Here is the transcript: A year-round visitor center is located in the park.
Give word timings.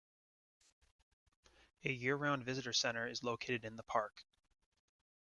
A 1.85 1.91
year-round 1.91 2.43
visitor 2.43 2.73
center 2.73 3.05
is 3.05 3.21
located 3.21 3.63
in 3.65 3.75
the 3.75 3.83
park. 3.83 4.25